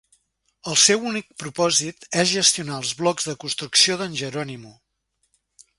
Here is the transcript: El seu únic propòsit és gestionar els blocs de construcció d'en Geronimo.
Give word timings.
El 0.71 0.77
seu 0.83 1.03
únic 1.09 1.27
propòsit 1.43 2.07
és 2.23 2.31
gestionar 2.33 2.81
els 2.83 2.95
blocs 3.03 3.29
de 3.31 3.37
construcció 3.45 4.01
d'en 4.01 4.21
Geronimo. 4.25 4.75